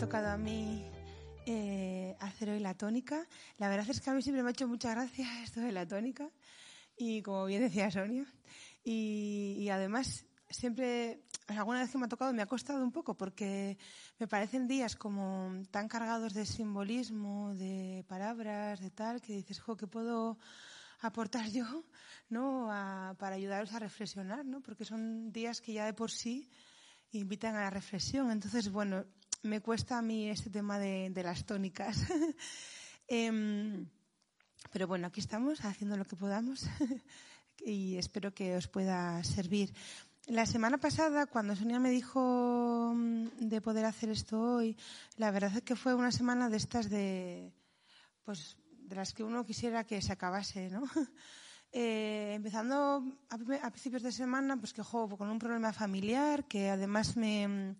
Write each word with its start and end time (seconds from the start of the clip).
Tocado 0.00 0.30
a 0.30 0.38
mí 0.38 0.82
eh, 1.44 2.16
hacer 2.20 2.48
hoy 2.48 2.58
la 2.58 2.72
tónica. 2.72 3.28
La 3.58 3.68
verdad 3.68 3.84
es 3.90 4.00
que 4.00 4.08
a 4.08 4.14
mí 4.14 4.22
siempre 4.22 4.42
me 4.42 4.48
ha 4.48 4.52
hecho 4.52 4.66
mucha 4.66 4.92
gracia 4.92 5.28
esto 5.44 5.60
de 5.60 5.72
la 5.72 5.86
tónica. 5.86 6.30
Y 6.96 7.20
como 7.20 7.44
bien 7.44 7.60
decía 7.60 7.90
Sonia, 7.90 8.24
y, 8.82 9.68
además 9.68 10.24
siempre, 10.48 11.20
alguna 11.48 11.80
vez 11.80 11.90
que 11.90 11.98
me 11.98 12.06
ha 12.06 12.08
tocado, 12.08 12.32
me 12.32 12.40
ha 12.40 12.46
costado 12.46 12.82
un 12.82 12.92
poco 12.92 13.14
porque 13.14 13.76
me 14.18 14.26
parecen 14.26 14.66
días 14.66 14.96
como 14.96 15.52
tan 15.70 15.86
cargados 15.86 16.32
de 16.32 16.46
simbolismo, 16.46 17.54
de 17.54 18.02
palabras, 18.08 18.80
de 18.80 18.90
tal, 18.90 19.20
que 19.20 19.34
dices, 19.34 19.60
jo, 19.60 19.76
¿qué 19.76 19.86
puedo 19.86 20.38
aportar 21.00 21.50
yo 21.50 21.84
¿no? 22.30 22.68
Para 23.18 23.36
ayudaros 23.36 23.74
a 23.74 23.78
reflexionar? 23.78 24.46
¿no? 24.46 24.62
Porque 24.62 24.86
son 24.86 25.30
días 25.30 25.60
que 25.60 25.74
ya 25.74 25.84
de 25.84 25.92
por 25.92 26.10
sí 26.10 26.50
invitan 27.12 27.54
a 27.56 27.60
la 27.60 27.70
reflexión. 27.70 28.30
Entonces, 28.30 28.70
bueno, 28.70 29.04
me 29.42 29.60
cuesta 29.60 29.98
a 29.98 30.02
mí 30.02 30.28
este 30.28 30.50
tema 30.50 30.78
de, 30.78 31.10
de 31.10 31.22
las 31.22 31.44
tónicas. 31.44 31.96
Em, 33.12 33.88
pero 34.70 34.86
bueno, 34.86 35.08
aquí 35.08 35.18
estamos 35.18 35.64
haciendo 35.64 35.96
lo 35.96 36.04
que 36.04 36.14
podamos 36.14 36.64
y 37.58 37.96
espero 37.96 38.32
que 38.32 38.54
os 38.54 38.68
pueda 38.68 39.24
servir. 39.24 39.74
La 40.26 40.46
semana 40.46 40.78
pasada, 40.78 41.26
cuando 41.26 41.56
Sonia 41.56 41.80
me 41.80 41.90
dijo 41.90 42.92
mm, 42.94 43.48
de 43.48 43.60
poder 43.60 43.84
hacer 43.84 44.10
esto 44.10 44.40
hoy, 44.40 44.76
la 45.16 45.32
verdad 45.32 45.56
es 45.56 45.62
que 45.62 45.74
fue 45.74 45.92
una 45.96 46.12
semana 46.12 46.48
de 46.50 46.56
estas 46.56 46.88
de, 46.88 47.52
pues, 48.22 48.56
de 48.70 48.94
las 48.94 49.12
que 49.12 49.24
uno 49.24 49.44
quisiera 49.44 49.82
que 49.82 50.00
se 50.00 50.12
acabase, 50.12 50.70
¿no? 50.70 50.82
Eh, 51.72 52.32
empezando 52.34 53.04
a, 53.28 53.34
a 53.62 53.70
principios 53.70 54.02
de 54.02 54.10
semana, 54.10 54.56
pues 54.56 54.72
que 54.72 54.82
jo, 54.82 55.08
con 55.16 55.30
un 55.30 55.38
problema 55.38 55.72
familiar 55.72 56.48
que 56.48 56.68
además 56.68 57.16
me, 57.16 57.76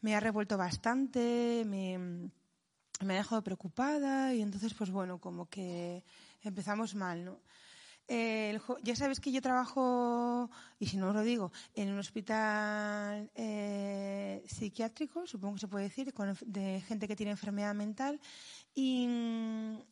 me 0.00 0.14
ha 0.14 0.20
revuelto 0.20 0.56
bastante, 0.56 1.64
me, 1.66 1.98
me 1.98 3.14
ha 3.14 3.16
dejado 3.16 3.42
preocupada 3.42 4.34
y 4.34 4.42
entonces, 4.42 4.74
pues 4.74 4.90
bueno, 4.90 5.18
como 5.18 5.48
que 5.48 6.04
empezamos 6.42 6.94
mal, 6.94 7.24
¿no? 7.24 7.40
Eh, 8.08 8.60
ya 8.84 8.94
sabes 8.94 9.18
que 9.18 9.32
yo 9.32 9.42
trabajo, 9.42 10.48
y 10.78 10.86
si 10.86 10.96
no 10.96 11.08
os 11.08 11.14
lo 11.14 11.22
digo, 11.22 11.50
en 11.74 11.92
un 11.92 11.98
hospital 11.98 13.30
eh, 13.34 14.44
psiquiátrico, 14.46 15.26
supongo 15.26 15.54
que 15.54 15.60
se 15.60 15.68
puede 15.68 15.84
decir, 15.84 16.14
con, 16.14 16.36
de 16.46 16.80
gente 16.82 17.08
que 17.08 17.16
tiene 17.16 17.32
enfermedad 17.32 17.74
mental. 17.74 18.20
Y, 18.74 19.08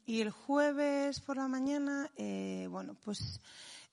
y 0.07 0.21
el 0.21 0.31
jueves 0.31 1.21
por 1.21 1.37
la 1.39 1.49
mañana, 1.49 2.11
eh, 2.17 2.69
bueno, 2.71 2.95
pues 3.03 3.41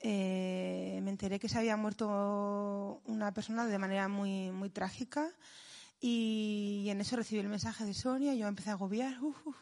me 0.04 1.10
enteré 1.10 1.40
que 1.40 1.48
se 1.50 1.60
había 1.60 1.78
muerto 1.78 3.02
una 3.06 3.32
persona 3.34 3.66
de 3.66 3.78
manera 3.78 4.08
muy, 4.08 4.52
muy 4.52 4.70
trágica. 4.70 5.32
Y, 6.04 6.88
en 6.90 7.00
eso 7.00 7.16
recibí 7.16 7.40
el 7.40 7.48
mensaje 7.48 7.86
de 7.86 7.94
Sonia, 7.94 8.34
yo 8.34 8.46
me 8.46 8.50
empecé 8.50 8.72
a 8.72 8.74
agobiar 8.74 9.22
uf, 9.22 9.38
uf, 9.46 9.56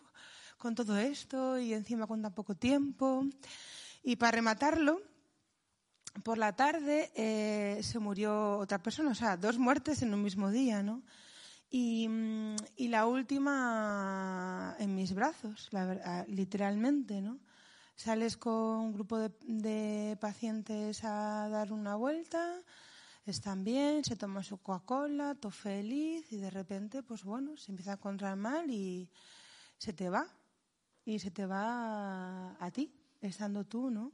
con 0.58 0.74
todo 0.74 0.98
esto 0.98 1.60
y 1.60 1.74
encima 1.74 2.08
con 2.08 2.22
tan 2.22 2.34
poco 2.34 2.56
tiempo. 2.56 3.26
Y 4.04 4.16
para 4.16 4.32
rematarlo, 4.32 5.02
por 6.24 6.38
la 6.38 6.56
tarde 6.56 7.12
eh, 7.16 7.82
se 7.84 8.00
murió 8.00 8.58
otra 8.58 8.82
persona, 8.82 9.12
o 9.12 9.16
sea, 9.16 9.36
dos 9.36 9.58
muertes 9.58 10.02
en 10.02 10.14
un 10.14 10.24
mismo 10.24 10.50
día, 10.50 10.82
¿no? 10.82 11.04
Y, 11.70 12.08
mm, 12.08 12.56
y 12.78 12.88
la 12.88 13.06
última 13.06 14.76
en 14.80 14.96
mis 14.96 15.14
brazos, 15.14 15.68
la 15.72 16.00
ah, 16.06 16.26
literalmente, 16.28 17.22
¿no? 17.22 17.38
Sales 17.96 18.38
con 18.38 18.54
un 18.54 18.94
grupo 18.94 19.18
de, 19.18 19.32
de 19.42 20.18
pacientes 20.22 21.04
a 21.04 21.50
dar 21.50 21.74
una 21.74 21.96
vuelta, 21.96 22.62
están 23.30 23.64
bien, 23.64 24.04
se 24.04 24.16
toma 24.16 24.44
su 24.44 24.58
Coca-Cola, 24.58 25.36
todo 25.36 25.52
feliz 25.52 26.32
y 26.32 26.38
de 26.38 26.50
repente, 26.50 27.04
pues 27.04 27.24
bueno, 27.24 27.56
se 27.58 27.72
empieza 27.72 27.92
a 27.92 27.96
encontrar 27.96 28.36
mal 28.36 28.70
y 28.70 29.10
se 29.78 29.94
te 29.94 30.10
va. 30.10 30.28
Y 31.06 31.20
se 31.20 31.32
te 31.32 31.46
va 31.46 32.56
a, 32.64 32.72
ti, 32.72 32.94
estando 33.22 33.66
tú, 33.66 33.90
¿no? 33.90 34.12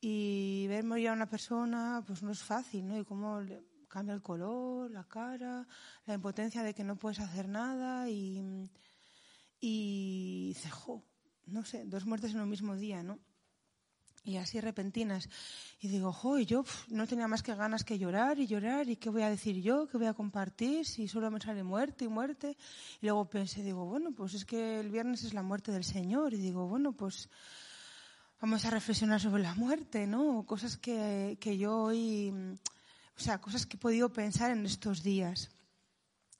Y 0.00 0.66
ver 0.68 0.84
morir 0.84 1.08
a 1.08 1.12
una 1.14 1.28
persona, 1.28 2.02
pues 2.06 2.22
no 2.22 2.30
es 2.30 2.42
fácil, 2.42 2.86
¿no? 2.86 2.98
Y 2.98 3.04
cómo 3.04 3.40
cambia 3.88 4.14
el 4.14 4.22
color, 4.22 4.90
la 4.90 5.04
cara, 5.04 5.66
la 6.06 6.14
impotencia 6.14 6.62
de 6.62 6.74
que 6.74 6.84
no 6.84 6.96
puedes 6.96 7.20
hacer 7.20 7.48
nada 7.48 8.08
y, 8.08 8.70
y 9.58 10.48
dices, 10.48 10.72
no 11.46 11.64
sé, 11.64 11.84
dos 11.86 12.06
muertes 12.06 12.34
en 12.34 12.40
un 12.40 12.48
mismo 12.48 12.76
día, 12.76 13.02
¿no? 13.02 13.18
Y 14.24 14.36
así 14.36 14.60
repentinas. 14.60 15.28
Y 15.80 15.88
digo, 15.88 16.12
jo, 16.12 16.38
y 16.38 16.46
yo 16.46 16.64
no 16.88 17.08
tenía 17.08 17.26
más 17.26 17.42
que 17.42 17.54
ganas 17.56 17.82
que 17.82 17.98
llorar 17.98 18.38
y 18.38 18.46
llorar. 18.46 18.88
¿Y 18.88 18.96
qué 18.96 19.10
voy 19.10 19.22
a 19.22 19.30
decir 19.30 19.60
yo? 19.60 19.88
¿Qué 19.88 19.98
voy 19.98 20.06
a 20.06 20.14
compartir? 20.14 20.86
Si 20.86 21.08
solo 21.08 21.30
me 21.30 21.40
sale 21.40 21.64
muerte 21.64 22.04
y 22.04 22.08
muerte. 22.08 22.56
Y 23.00 23.06
luego 23.06 23.28
pensé, 23.28 23.64
digo, 23.64 23.84
bueno, 23.84 24.12
pues 24.12 24.34
es 24.34 24.44
que 24.44 24.78
el 24.78 24.90
viernes 24.90 25.24
es 25.24 25.34
la 25.34 25.42
muerte 25.42 25.72
del 25.72 25.82
Señor. 25.82 26.34
Y 26.34 26.36
digo, 26.36 26.68
bueno, 26.68 26.92
pues 26.92 27.28
vamos 28.40 28.64
a 28.64 28.70
reflexionar 28.70 29.20
sobre 29.20 29.42
la 29.42 29.54
muerte, 29.54 30.06
¿no? 30.06 30.44
Cosas 30.46 30.76
que, 30.76 31.36
que 31.40 31.58
yo 31.58 31.76
hoy, 31.76 32.30
mm, 32.30 32.52
o 33.16 33.20
sea, 33.20 33.40
cosas 33.40 33.66
que 33.66 33.76
he 33.76 33.80
podido 33.80 34.12
pensar 34.12 34.52
en 34.52 34.64
estos 34.66 35.02
días. 35.02 35.50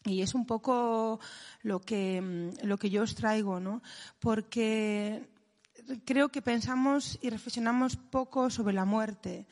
Y 0.04 0.22
es 0.22 0.34
un 0.34 0.47
poco 0.47 1.21
lo 1.62 1.81
que, 1.81 2.21
mm, 2.21 2.66
lo 2.66 2.78
que 2.78 2.91
yo 2.91 3.03
os 3.03 3.15
traigo, 3.15 3.59
¿no? 3.59 3.82
Porque 4.21 5.31
creo 6.04 6.28
que 6.28 6.43
pensamos 6.43 7.19
y 7.22 7.31
reflexionamos 7.31 7.97
poco 7.97 8.50
sobre 8.50 8.75
la 8.75 8.84
muerte, 8.84 9.47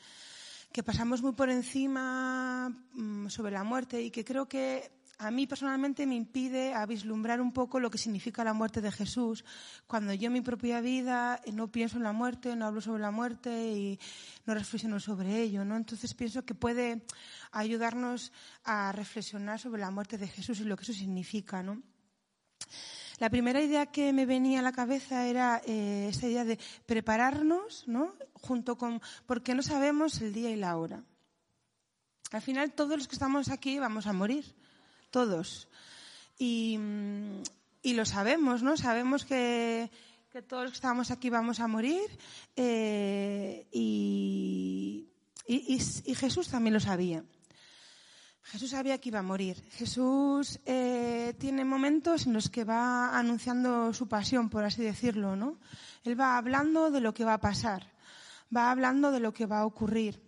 que 0.71 0.83
pasamos 0.83 1.21
muy 1.21 1.33
por 1.33 1.49
encima 1.49 2.69
mm, 2.93 3.27
sobre 3.29 3.51
la 3.51 3.63
muerte 3.63 4.01
y 4.01 4.11
que 4.11 4.23
creo 4.23 4.47
que 4.47 4.91
a 5.21 5.29
mí 5.29 5.45
personalmente 5.45 6.07
me 6.07 6.15
impide 6.15 6.73
a 6.73 6.83
vislumbrar 6.87 7.41
un 7.41 7.51
poco 7.51 7.79
lo 7.79 7.91
que 7.91 7.99
significa 7.99 8.43
la 8.43 8.53
muerte 8.53 8.81
de 8.81 8.91
Jesús. 8.91 9.45
Cuando 9.85 10.13
yo 10.15 10.27
en 10.27 10.33
mi 10.33 10.41
propia 10.41 10.81
vida 10.81 11.39
eh, 11.45 11.51
no 11.51 11.71
pienso 11.71 11.97
en 11.97 12.03
la 12.03 12.11
muerte, 12.11 12.55
no 12.55 12.65
hablo 12.65 12.81
sobre 12.81 13.03
la 13.03 13.11
muerte 13.11 13.71
y 13.71 13.99
no 14.47 14.55
reflexiono 14.55 14.99
sobre 14.99 15.41
ello, 15.41 15.63
¿no? 15.63 15.77
Entonces 15.77 16.15
pienso 16.15 16.43
que 16.43 16.55
puede 16.55 17.05
ayudarnos 17.51 18.31
a 18.63 18.91
reflexionar 18.93 19.59
sobre 19.59 19.81
la 19.81 19.91
muerte 19.91 20.17
de 20.17 20.27
Jesús 20.27 20.59
y 20.59 20.63
lo 20.63 20.75
que 20.75 20.83
eso 20.83 20.93
significa, 20.93 21.61
¿no? 21.61 21.83
La 23.21 23.29
primera 23.29 23.61
idea 23.61 23.85
que 23.85 24.13
me 24.13 24.25
venía 24.25 24.61
a 24.61 24.63
la 24.63 24.71
cabeza 24.71 25.27
era 25.27 25.61
eh, 25.67 26.07
esa 26.09 26.25
idea 26.25 26.43
de 26.43 26.57
prepararnos, 26.87 27.83
¿no? 27.85 28.15
Junto 28.33 28.79
con, 28.79 28.99
porque 29.27 29.53
no 29.53 29.61
sabemos 29.61 30.19
el 30.21 30.33
día 30.33 30.49
y 30.49 30.55
la 30.55 30.75
hora. 30.75 31.03
Al 32.31 32.41
final, 32.41 32.73
todos 32.73 32.97
los 32.97 33.07
que 33.07 33.13
estamos 33.13 33.49
aquí 33.49 33.77
vamos 33.77 34.07
a 34.07 34.13
morir, 34.13 34.55
todos. 35.11 35.67
Y, 36.39 36.79
mm, 36.79 37.43
lo 37.93 38.05
sabemos, 38.05 38.63
¿no? 38.63 38.75
Sabemos 38.75 39.23
que, 39.23 39.91
todos 40.47 40.63
los 40.63 40.71
que 40.71 40.77
estamos 40.77 41.11
aquí 41.11 41.29
vamos 41.29 41.59
a 41.59 41.67
morir 41.67 42.09
eh, 42.55 43.67
y 43.71 45.05
Jesús 46.15 46.47
también 46.47 46.73
lo 46.73 46.79
sabía. 46.79 47.23
Jesús 48.43 48.71
sabía 48.71 48.99
que 48.99 49.09
iba 49.09 49.19
a 49.19 49.23
morir. 49.23 49.63
Jesús 49.71 50.59
eh, 50.65 51.35
tiene 51.39 51.63
momentos 51.63 52.25
en 52.25 52.33
los 52.33 52.49
que 52.49 52.63
va 52.63 53.17
anunciando 53.17 53.93
su 53.93 54.07
pasión, 54.07 54.49
por 54.49 54.63
así 54.63 54.81
decirlo, 54.83 55.35
¿no? 55.35 55.59
Él 56.03 56.19
va 56.19 56.37
hablando 56.37 56.91
de 56.91 57.01
lo 57.01 57.13
que 57.13 57.23
va 57.23 57.35
a 57.35 57.41
pasar, 57.41 57.91
va 58.55 58.71
hablando 58.71 59.11
de 59.11 59.19
lo 59.19 59.33
que 59.33 59.45
va 59.45 59.59
a 59.59 59.65
ocurrir. 59.65 60.21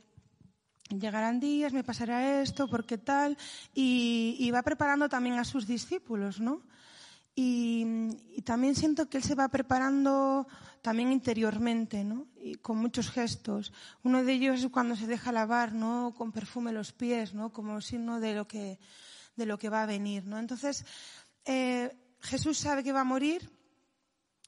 Llegarán 0.89 1.39
días, 1.39 1.73
me 1.73 1.83
pasará 1.83 2.41
esto, 2.41 2.67
porque 2.67 2.97
tal, 2.97 3.37
y, 3.73 4.35
y 4.39 4.51
va 4.51 4.61
preparando 4.61 5.09
también 5.09 5.39
a 5.39 5.45
sus 5.45 5.65
discípulos, 5.65 6.39
¿no? 6.39 6.61
Y, 7.35 7.85
y 8.35 8.41
también 8.43 8.75
siento 8.75 9.09
que 9.09 9.17
él 9.17 9.23
se 9.23 9.35
va 9.35 9.47
preparando 9.49 10.47
también 10.83 11.13
interiormente, 11.13 12.03
¿no? 12.03 12.27
Y 12.35 12.55
con 12.55 12.77
muchos 12.77 13.09
gestos. 13.09 13.71
Uno 14.03 14.23
de 14.23 14.33
ellos 14.33 14.59
es 14.59 14.69
cuando 14.69 14.97
se 14.97 15.07
deja 15.07 15.31
lavar, 15.31 15.71
¿no? 15.71 16.13
Con 16.15 16.33
perfume 16.33 16.73
los 16.73 16.91
pies, 16.91 17.33
¿no? 17.33 17.53
Como 17.53 17.79
signo 17.79 18.19
de 18.19 18.35
lo 18.35 18.47
que, 18.47 18.79
de 19.37 19.45
lo 19.45 19.57
que 19.57 19.69
va 19.69 19.83
a 19.83 19.85
venir, 19.85 20.25
¿no? 20.25 20.37
Entonces, 20.37 20.85
eh, 21.45 21.95
Jesús 22.19 22.57
sabe 22.57 22.83
que 22.83 22.91
va 22.91 23.01
a 23.01 23.05
morir 23.05 23.49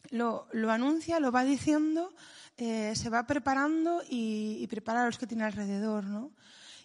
lo, 0.09 0.47
lo 0.51 0.71
anuncia, 0.71 1.21
lo 1.21 1.31
va 1.31 1.45
diciendo, 1.45 2.13
eh, 2.57 2.93
se 2.95 3.09
va 3.09 3.25
preparando 3.25 4.03
y, 4.09 4.57
y, 4.59 4.67
prepara 4.67 5.03
a 5.03 5.05
los 5.05 5.17
que 5.17 5.27
tiene 5.27 5.45
alrededor, 5.45 6.03
¿no? 6.03 6.33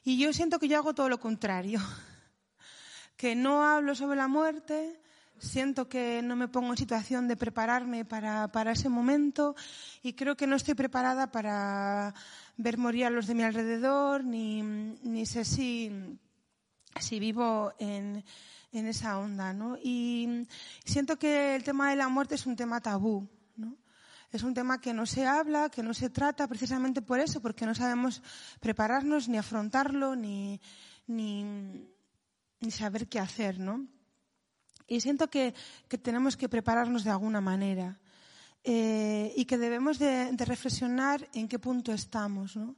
Y 0.04 0.16
yo 0.16 0.32
siento 0.32 0.60
que 0.60 0.68
yo 0.68 0.78
hago 0.78 0.94
todo 0.94 1.08
lo 1.08 1.18
contrario, 1.18 1.80
que 3.16 3.34
no 3.34 3.64
hablo 3.64 3.96
sobre 3.96 4.16
la 4.16 4.28
muerte, 4.28 5.00
siento 5.40 5.88
que 5.88 6.22
no 6.22 6.36
me 6.36 6.48
pongo 6.48 6.70
en 6.70 6.76
situación 6.76 7.26
de 7.26 7.36
prepararme 7.36 8.04
para, 8.04 8.48
para 8.48 8.72
ese 8.72 8.88
momento 8.88 9.56
y 10.02 10.12
creo 10.12 10.36
que 10.36 10.46
no 10.46 10.56
estoy 10.56 10.74
preparada 10.74 11.30
para 11.32 12.14
ver 12.56 12.78
morir 12.78 13.06
a 13.06 13.10
los 13.10 13.26
de 13.26 13.34
mi 13.34 13.42
alrededor, 13.42 14.24
ni, 14.24 14.62
ni 14.62 15.26
sé 15.26 15.44
si, 15.44 15.90
si 17.00 17.18
vivo 17.18 17.72
en, 17.78 18.22
en 18.72 18.86
esa 18.86 19.18
onda, 19.18 19.52
¿no? 19.52 19.76
Y 19.82 20.46
siento 20.84 21.18
que 21.18 21.56
el 21.56 21.64
tema 21.64 21.90
de 21.90 21.96
la 21.96 22.08
muerte 22.08 22.34
es 22.34 22.46
un 22.46 22.56
tema 22.56 22.80
tabú. 22.80 23.28
Es 24.32 24.44
un 24.44 24.54
tema 24.54 24.80
que 24.80 24.94
no 24.94 25.06
se 25.06 25.26
habla, 25.26 25.70
que 25.70 25.82
no 25.82 25.92
se 25.92 26.08
trata 26.08 26.46
precisamente 26.46 27.02
por 27.02 27.18
eso, 27.18 27.42
porque 27.42 27.66
no 27.66 27.74
sabemos 27.74 28.22
prepararnos 28.60 29.28
ni 29.28 29.38
afrontarlo, 29.38 30.14
ni, 30.14 30.60
ni, 31.08 31.44
ni 32.60 32.70
saber 32.70 33.08
qué 33.08 33.18
hacer, 33.18 33.58
¿no? 33.58 33.88
Y 34.90 35.00
siento 35.00 35.30
que, 35.30 35.54
tenemos 36.02 36.36
que 36.36 36.48
prepararnos 36.48 37.04
de 37.04 37.10
alguna 37.10 37.40
manera. 37.40 38.00
Eh, 38.64 39.32
y 39.36 39.44
que 39.44 39.56
debemos 39.56 40.00
de, 40.00 40.34
reflexionar 40.36 41.28
en 41.32 41.46
qué 41.46 41.60
punto 41.60 41.92
estamos, 41.92 42.56
¿no? 42.56 42.74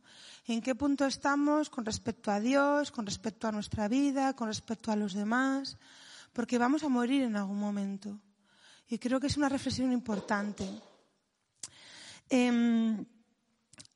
En 0.46 0.60
qué 0.60 0.74
punto 0.74 1.06
estamos 1.06 1.70
con 1.70 1.86
respecto 1.86 2.30
a 2.30 2.38
Dios, 2.38 2.92
con 2.92 3.06
respecto 3.06 3.48
a 3.48 3.52
nuestra 3.52 3.88
vida, 3.88 4.36
con 4.36 4.48
respecto 4.48 4.92
a 4.92 4.96
los 4.96 5.14
demás, 5.14 5.78
porque 6.34 6.58
vamos 6.58 6.84
a 6.84 6.90
morir 6.90 7.22
en 7.22 7.34
algún 7.34 7.58
momento. 7.58 8.20
Y 8.88 8.98
creo 8.98 9.18
que 9.18 9.28
es 9.28 9.38
una 9.38 9.48
reflexión 9.48 9.90
importante. 9.90 10.68
Eh, 12.28 13.04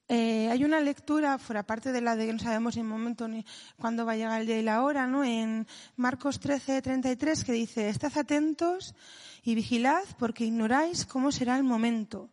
eh, 0.09 0.49
hay 0.51 0.63
una 0.63 0.81
lectura, 0.81 1.37
fuera 1.39 1.65
parte 1.65 1.91
de 1.91 2.01
la 2.01 2.15
de 2.15 2.27
que 2.27 2.33
no 2.33 2.39
sabemos 2.39 2.77
en 2.77 2.83
el 2.83 2.89
momento 2.89 3.27
ni 3.27 3.45
cuándo 3.77 4.07
va 4.07 4.13
a 4.13 4.17
llegar 4.17 4.41
el 4.41 4.47
día 4.47 4.59
y 4.59 4.63
la 4.63 4.83
hora, 4.85 5.07
¿no? 5.07 5.25
En 5.25 5.67
Marcos 5.97 6.39
13, 6.39 6.81
33, 6.81 7.45
que 7.45 7.53
dice, 7.53 7.89
estad 7.89 8.17
atentos 8.17 8.95
y 9.43 9.57
vigilad 9.57 10.05
porque 10.19 10.45
ignoráis 10.45 11.07
cómo 11.07 11.33
será 11.33 11.57
el 11.57 11.65
momento. 11.65 12.31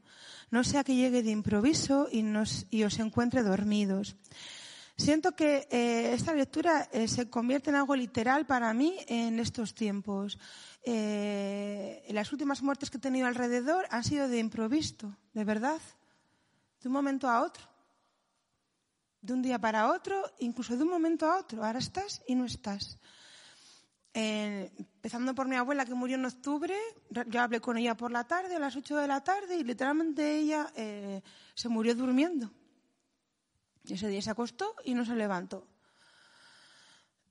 No 0.51 0.63
sea 0.63 0.83
que 0.83 0.95
llegue 0.95 1.23
de 1.23 1.31
improviso 1.31 2.07
y, 2.11 2.83
os 2.83 2.99
encuentre 2.99 3.41
dormidos. 3.41 4.15
Siento 4.95 5.31
que 5.31 5.67
eh, 5.71 6.13
esta 6.13 6.35
lectura 6.35 6.87
eh, 6.91 7.07
se 7.07 7.27
convierte 7.27 7.71
en 7.71 7.77
algo 7.77 7.95
literal 7.95 8.45
para 8.45 8.71
mí 8.75 8.95
en 9.07 9.39
estos 9.39 9.73
tiempos. 9.73 10.37
Las 10.85 12.31
últimas 12.31 12.61
muertes 12.61 12.91
que 12.91 12.97
he 12.97 13.01
tenido 13.01 13.25
alrededor 13.25 13.87
han 13.89 14.03
sido 14.03 14.27
de 14.27 14.37
improviso, 14.37 15.17
de 15.33 15.43
verdad 15.43 15.79
de 16.83 16.89
un 16.89 16.93
momento 16.93 17.29
a 17.29 17.41
otro, 17.41 17.63
de 19.21 19.31
un 19.31 19.41
día 19.41 19.57
para 19.57 19.89
otro, 19.89 20.21
incluso 20.39 20.75
de 20.75 20.83
un 20.83 20.89
momento 20.89 21.25
a 21.25 21.39
otro. 21.39 21.63
Ahora 21.63 21.79
estás 21.79 22.21
y 22.27 22.35
no 22.35 22.43
estás. 22.43 22.99
Eh, 24.13 24.69
empezando 24.77 25.33
por 25.33 25.47
mi 25.47 25.55
abuela 25.55 25.85
que 25.85 25.93
murió 25.95 26.17
en 26.17 26.25
octubre, 26.25 26.75
yo 27.09 27.41
hablé 27.41 27.61
con 27.61 27.77
ella 27.77 27.95
por 27.95 28.11
la 28.11 28.25
tarde, 28.25 28.57
a 28.57 28.59
las 28.59 28.75
8 28.75 28.97
de 28.97 29.07
la 29.07 29.23
tarde, 29.23 29.55
y 29.55 29.63
literalmente 29.63 30.37
ella 30.37 30.71
eh, 30.75 31.21
se 31.55 31.69
murió 31.69 31.95
durmiendo. 31.95 32.51
Y 33.85 33.93
ese 33.93 34.09
día 34.09 34.21
se 34.21 34.29
acostó 34.29 34.75
y 34.83 34.93
no 34.93 35.05
se 35.05 35.15
levantó. 35.15 35.65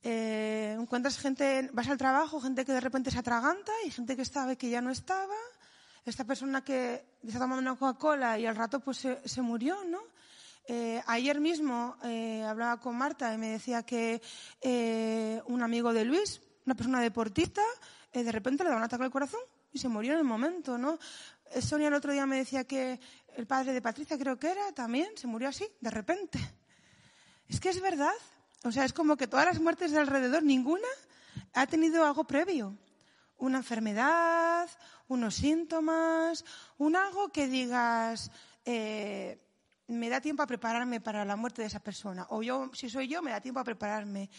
Eh, 0.02 0.76
encuentras 0.80 1.18
gente, 1.18 1.68
vas 1.74 1.88
al 1.88 1.98
trabajo, 1.98 2.40
gente 2.40 2.64
que 2.64 2.72
de 2.72 2.80
repente 2.80 3.10
se 3.10 3.18
atraganta 3.18 3.70
y 3.86 3.90
gente 3.90 4.16
que 4.16 4.22
estaba 4.22 4.54
y 4.54 4.56
que 4.56 4.70
ya 4.70 4.80
no 4.80 4.90
estaba 4.90 5.36
esta 6.04 6.24
persona 6.24 6.64
que 6.64 7.04
está 7.22 7.38
tomando 7.38 7.60
una 7.60 7.76
Coca-Cola 7.76 8.38
y 8.38 8.46
al 8.46 8.56
rato 8.56 8.80
pues 8.80 9.06
se, 9.24 9.42
murió, 9.42 9.84
¿no? 9.84 10.00
Eh, 10.66 11.02
ayer 11.06 11.40
mismo 11.40 11.96
eh, 12.04 12.42
hablaba 12.44 12.80
con 12.80 12.96
Marta 12.96 13.32
y 13.34 13.38
me 13.38 13.50
decía 13.50 13.82
que 13.82 14.22
eh, 14.60 15.40
un 15.46 15.62
amigo 15.62 15.92
de 15.92 16.04
Luis, 16.04 16.40
una 16.66 16.74
persona 16.74 17.00
deportista, 17.00 17.62
de 18.12 18.30
repente 18.30 18.62
le 18.62 18.70
da 18.70 18.76
un 18.76 18.82
ataque 18.82 19.04
al 19.04 19.10
corazón 19.10 19.40
y 19.72 19.78
se 19.78 19.88
murió 19.88 20.12
en 20.12 20.18
el 20.18 20.24
momento, 20.24 20.76
¿no? 20.76 20.98
Sonia 21.60 21.88
el 21.88 21.94
otro 21.94 22.12
día 22.12 22.26
me 22.26 22.36
decía 22.36 22.64
que 22.64 23.00
el 23.36 23.46
padre 23.46 23.72
de 23.72 23.80
Patricia, 23.80 24.18
creo 24.18 24.38
que 24.38 24.50
era, 24.50 24.72
también 24.72 25.16
se 25.16 25.26
murió 25.26 25.48
así, 25.48 25.66
de 25.80 25.90
repente. 25.90 26.38
Es 27.48 27.60
que 27.60 27.70
es 27.70 27.80
verdad. 27.80 28.12
O 28.64 28.72
sea, 28.72 28.84
es 28.84 28.92
como 28.92 29.16
que 29.16 29.26
todas 29.26 29.46
las 29.46 29.60
muertes 29.60 29.90
de 29.90 29.98
alrededor, 29.98 30.42
ninguna 30.42 30.86
ha 31.54 31.66
tenido 31.66 32.04
algo 32.04 32.24
previo 32.24 32.76
una 33.42 33.58
enfermedad, 33.58 34.70
unos 35.12 35.36
síntomas, 35.36 36.44
un 36.78 36.96
algo 36.96 37.28
que 37.28 37.46
digas, 37.46 38.30
eh, 38.64 39.38
me 39.88 40.08
da 40.08 40.20
tiempo 40.20 40.42
a 40.42 40.46
prepararme 40.46 41.00
para 41.00 41.24
la 41.24 41.36
muerte 41.36 41.62
de 41.62 41.68
esa 41.68 41.80
persona. 41.80 42.26
O 42.30 42.42
yo, 42.42 42.70
si 42.72 42.88
soy 42.88 43.08
yo, 43.08 43.20
me 43.20 43.30
da 43.30 43.40
tiempo 43.40 43.60
a 43.60 43.64
prepararme. 43.64 44.30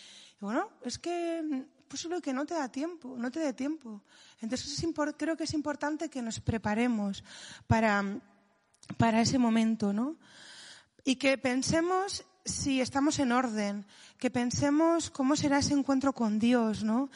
Y 0.41 0.45
bueno, 0.45 0.69
es 0.81 0.97
que 0.97 1.65
posible 1.87 2.21
que 2.21 2.33
no 2.33 2.45
te 2.45 2.55
da 2.55 2.69
tiempo, 2.69 3.15
no 3.17 3.29
te 3.29 3.39
dé 3.39 3.53
tiempo. 3.53 4.01
Entonces 4.41 4.83
creo 5.17 5.37
que 5.37 5.43
es 5.43 5.53
importante 5.53 6.09
que 6.09 6.21
nos 6.21 6.39
preparemos 6.39 7.23
para, 7.67 8.03
para 8.97 9.21
ese 9.21 9.37
momento, 9.37 9.93
¿no? 9.93 10.17
Y 11.05 11.17
que 11.17 11.37
pensemos 11.37 12.25
si 12.45 12.81
estamos 12.81 13.19
en 13.19 13.31
orden, 13.31 13.85
que 14.17 14.31
pensemos 14.31 15.11
cómo 15.11 15.35
será 15.35 15.59
ese 15.59 15.73
encuentro 15.73 16.13
con 16.13 16.39
Dios, 16.39 16.83
¿no? 16.83 17.09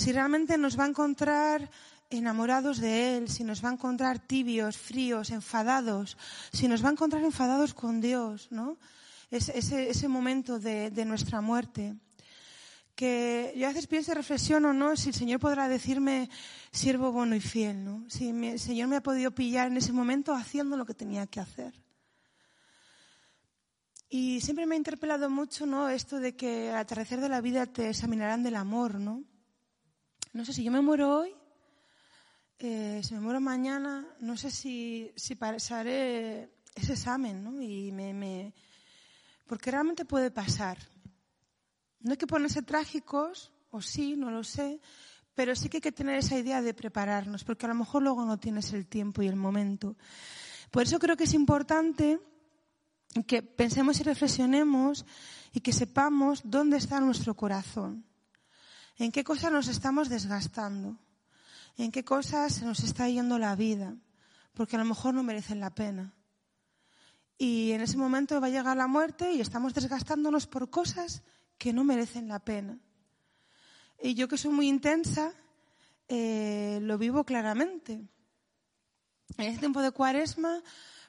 si 0.00 0.12
realmente 0.12 0.56
nos 0.56 0.78
va 0.78 0.84
a 0.84 0.88
encontrar 0.88 1.70
enamorados 2.10 2.78
de 2.78 3.16
Él, 3.16 3.28
si 3.28 3.44
nos 3.44 3.64
va 3.64 3.70
a 3.70 3.72
encontrar 3.72 4.18
tibios, 4.18 4.76
fríos, 4.76 5.30
enfadados, 5.30 6.18
si 6.52 6.68
nos 6.68 6.84
va 6.84 6.88
a 6.88 6.92
encontrar 6.92 7.22
enfadados 7.22 7.72
con 7.72 8.00
Dios, 8.00 8.48
¿no? 8.50 8.78
Ese, 9.30 9.88
ese, 9.88 10.08
momento 10.08 10.58
de, 10.58 11.04
nuestra 11.06 11.40
muerte. 11.40 11.94
Que 12.96 13.54
yo 13.56 13.66
a 13.66 13.68
veces 13.68 13.86
pienso 13.86 14.10
y 14.10 14.14
reflexiono, 14.14 14.72
¿no? 14.72 14.96
Si 14.96 15.10
el 15.10 15.14
Señor 15.14 15.38
podrá 15.38 15.68
decirme 15.68 16.28
siervo 16.72 17.12
bueno 17.12 17.36
y 17.36 17.40
fiel, 17.40 17.84
¿no? 17.84 18.04
Si 18.10 18.28
el 18.30 18.58
Señor 18.58 18.88
me 18.88 18.96
ha 18.96 19.02
podido 19.02 19.30
pillar 19.30 19.68
en 19.68 19.76
ese 19.76 19.92
momento 19.92 20.34
haciendo 20.34 20.76
lo 20.76 20.84
que 20.84 20.94
tenía 20.94 21.28
que 21.28 21.38
hacer. 21.38 21.72
Y 24.08 24.40
siempre 24.40 24.66
me 24.66 24.74
ha 24.74 24.78
interpelado 24.78 25.30
mucho, 25.30 25.64
¿no? 25.64 25.88
Esto 25.88 26.18
de 26.18 26.34
que 26.34 26.70
al 26.70 26.78
atardecer 26.78 27.20
de 27.20 27.28
la 27.28 27.40
vida 27.40 27.66
te 27.66 27.88
examinarán 27.88 28.42
del 28.42 28.56
amor, 28.56 28.96
¿no? 28.96 29.22
No 30.32 30.44
sé 30.44 30.52
si 30.52 30.64
yo 30.64 30.72
me 30.72 30.80
muero 30.80 31.16
hoy, 31.16 31.32
eh, 32.62 33.00
si 33.02 33.14
me 33.14 33.20
muero 33.20 33.40
mañana, 33.40 34.06
no 34.20 34.36
sé 34.36 34.50
si, 34.50 35.14
pasaré 35.38 36.52
ese 36.74 36.92
examen, 36.92 37.42
¿no? 37.42 37.62
Y 37.62 37.90
me, 37.90 38.52
porque 39.46 39.70
realmente 39.70 40.04
puede 40.04 40.30
pasar. 40.30 40.76
No 42.00 42.10
hay 42.10 42.18
que 42.18 42.26
ponerse 42.26 42.60
trágicos, 42.60 43.50
o 43.70 43.80
sí, 43.80 44.14
no 44.14 44.30
lo 44.30 44.44
sé, 44.44 44.78
pero 45.34 45.56
sí 45.56 45.70
que 45.70 45.78
hay 45.78 45.80
que 45.80 45.90
tener 45.90 46.16
esa 46.16 46.36
idea 46.36 46.60
de 46.60 46.74
prepararnos, 46.74 47.44
porque 47.44 47.64
a 47.64 47.70
lo 47.70 47.74
mejor 47.74 48.02
luego 48.02 48.26
no 48.26 48.38
tienes 48.38 48.74
el 48.74 48.86
tiempo 48.86 49.22
y 49.22 49.28
el 49.28 49.36
momento. 49.36 49.96
Por 50.70 50.82
eso 50.82 50.98
creo 50.98 51.16
que 51.16 51.24
es 51.24 51.32
importante 51.32 52.20
que 53.26 53.42
pensemos 53.42 53.98
y 54.00 54.02
reflexionemos 54.02 55.06
y 55.54 55.60
que 55.60 55.72
sepamos 55.72 56.42
dónde 56.44 56.76
está 56.76 57.00
nuestro 57.00 57.34
corazón. 57.34 58.04
¿En 58.98 59.12
qué 59.12 59.24
cosas 59.24 59.50
nos 59.50 59.68
estamos 59.68 60.10
desgastando? 60.10 60.98
¿En 61.76 61.92
qué 61.92 62.04
cosas 62.04 62.54
se 62.54 62.64
nos 62.64 62.84
está 62.84 63.08
yendo 63.08 63.38
la 63.38 63.56
vida? 63.56 63.96
Porque 64.54 64.76
a 64.76 64.78
lo 64.78 64.84
mejor 64.84 65.14
no 65.14 65.22
merecen 65.22 65.60
la 65.60 65.74
pena. 65.74 66.14
Y 67.38 67.72
en 67.72 67.80
ese 67.80 67.96
momento 67.96 68.40
va 68.40 68.48
a 68.48 68.50
llegar 68.50 68.76
la 68.76 68.86
muerte 68.86 69.32
y 69.32 69.40
estamos 69.40 69.72
desgastándonos 69.72 70.46
por 70.46 70.68
cosas 70.68 71.22
que 71.56 71.72
no 71.72 71.84
merecen 71.84 72.28
la 72.28 72.38
pena. 72.38 72.78
Y 74.02 74.14
yo 74.14 74.28
que 74.28 74.36
soy 74.36 74.50
muy 74.50 74.68
intensa, 74.68 75.32
eh, 76.08 76.80
lo 76.82 76.98
vivo 76.98 77.24
claramente. 77.24 77.92
En 79.38 79.46
este 79.46 79.60
tiempo 79.60 79.80
de 79.80 79.90
cuaresma, 79.90 80.62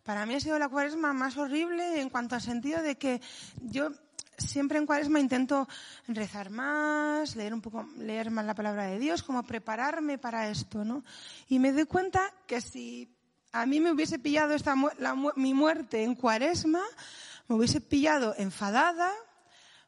para 0.03 0.25
mí 0.25 0.36
ha 0.36 0.39
sido 0.39 0.58
la 0.60 0.70
cuaresma 0.70 1.13
más 1.13 1.38
horrible 1.38 2.01
en 2.01 2.10
cuanto 2.10 2.36
al 2.36 2.41
sentido 2.41 2.82
de 2.82 2.98
que 2.98 3.22
yo 3.62 3.91
siempre 4.38 4.78
en 4.78 4.86
cuaresma 4.86 5.20
intento 5.20 5.68
rezar 6.08 6.50
más, 6.50 7.36
leer 7.36 7.54
un 7.54 7.62
poco, 7.62 7.88
leer 7.98 8.32
más 8.32 8.46
la 8.46 8.56
palabra 8.56 8.86
de 8.86 9.00
Dios, 9.00 9.24
como 9.24 9.44
prepararme 9.44 10.18
para 10.18 10.50
esto, 10.50 10.84
¿no? 10.84 11.04
Y 11.48 11.60
me 11.60 11.72
doy 11.72 11.86
cuenta 11.86 12.34
que 12.48 12.62
si 12.62 13.16
a 13.52 13.66
mí 13.66 13.80
me 13.80 13.92
hubiese 13.92 14.20
pillado 14.20 14.54
esta, 14.54 14.76
mi 15.36 15.54
muerte 15.54 16.04
en 16.04 16.16
cuaresma, 16.16 16.82
me 17.48 17.56
hubiese 17.56 17.82
pillado 17.82 18.34
enfadada, 18.38 19.12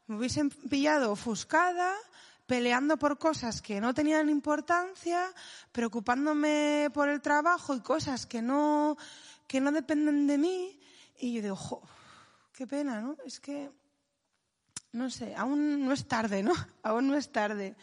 me 0.06 0.16
hubiese 0.16 0.44
pillado 0.68 1.12
ofuscada, 1.12 1.94
peleando 2.46 2.98
por 2.98 3.18
cosas 3.18 3.62
que 3.62 3.80
no 3.80 3.94
tenían 3.94 4.28
importancia, 4.28 5.32
preocupándome 5.72 6.90
por 6.92 7.08
el 7.08 7.22
trabajo 7.22 7.74
y 7.74 7.80
cosas 7.80 8.26
que 8.26 8.42
no, 8.42 8.98
que 9.46 9.60
no 9.60 9.72
dependen 9.72 10.26
de 10.26 10.38
mí. 10.38 10.78
Y 11.18 11.32
yo 11.34 11.42
digo, 11.42 11.56
jo, 11.56 11.82
qué 12.52 12.66
pena, 12.66 13.00
¿no? 13.00 13.16
Es 13.24 13.40
que 13.40 13.70
no 14.94 15.10
sé, 15.10 15.34
aún 15.34 15.84
no 15.84 15.92
es 15.92 16.06
tarde, 16.06 16.42
¿no? 16.42 16.54
Aún 16.82 17.08
no 17.08 17.16
es 17.16 17.30
tarde. 17.30 17.74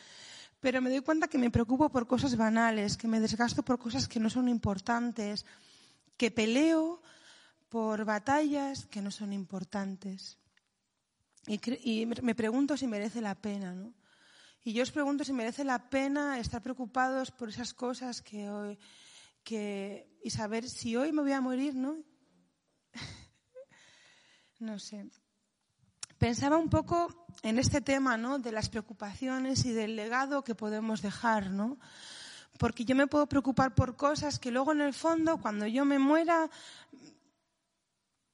Pero 0.61 0.81
me 0.81 0.89
doy 0.89 1.01
cuenta 1.01 1.27
que 1.27 1.37
me 1.37 1.51
preocupo 1.51 1.89
por 1.89 2.07
cosas 2.07 2.37
banales, 2.37 2.95
que 2.95 3.07
me 3.07 3.19
desgasto 3.19 3.63
por 3.63 3.77
cosas 3.77 4.07
que 4.07 4.19
no 4.19 4.29
son 4.29 4.47
importantes, 4.47 5.45
que 6.17 6.31
peleo 6.31 7.01
por 7.67 8.05
batallas 8.05 8.85
que 8.85 9.01
no 9.01 9.11
son 9.11 9.33
importantes. 9.33 10.37
Y, 11.47 12.05
me 12.05 12.35
pregunto 12.35 12.77
si 12.77 12.87
merece 12.87 13.19
la 13.19 13.35
pena, 13.35 13.73
¿no? 13.73 13.93
Y 14.63 14.73
yo 14.73 14.83
os 14.83 14.91
pregunto 14.91 15.23
si 15.23 15.33
merece 15.33 15.63
la 15.63 15.89
pena 15.89 16.39
estar 16.39 16.61
preocupados 16.61 17.31
por 17.31 17.49
esas 17.49 17.73
cosas 17.73 18.21
que 18.21 18.49
hoy, 18.49 18.77
que, 19.43 20.07
y 20.23 20.29
saber 20.29 20.69
si 20.69 20.95
hoy 20.95 21.11
me 21.11 21.23
voy 21.23 21.31
a 21.31 21.41
morir, 21.41 21.73
¿no? 21.75 21.97
no 24.59 24.77
sé. 24.77 25.09
Pensaba 26.21 26.57
un 26.57 26.69
poco 26.69 27.25
en 27.41 27.57
este 27.57 27.81
tema, 27.81 28.15
¿no? 28.15 28.37
De 28.37 28.51
las 28.51 28.69
preocupaciones 28.69 29.65
y 29.65 29.71
del 29.71 29.95
legado 29.95 30.43
que 30.43 30.53
podemos 30.53 31.01
dejar, 31.01 31.49
¿no? 31.49 31.79
Porque 32.59 32.85
yo 32.85 32.95
me 32.95 33.07
puedo 33.07 33.25
preocupar 33.25 33.73
por 33.73 33.95
cosas 33.95 34.37
que 34.37 34.51
luego 34.51 34.71
en 34.71 34.81
el 34.81 34.93
fondo, 34.93 35.39
cuando 35.39 35.65
yo 35.65 35.83
me 35.83 35.97
muera, 35.97 36.47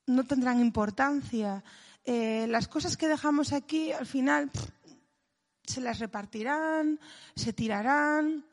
no 0.05 0.25
tendrán 0.25 0.59
importancia. 0.59 1.63
Eh, 2.03 2.45
las 2.49 2.67
cosas 2.67 2.97
que 2.97 3.07
dejamos 3.07 3.53
aquí, 3.53 3.93
al 3.93 4.05
final, 4.05 4.51
se 5.63 5.79
las 5.79 5.99
repartirán, 5.99 6.99
se 7.37 7.53
tirarán. 7.53 8.43